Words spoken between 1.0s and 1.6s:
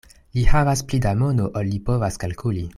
da mono,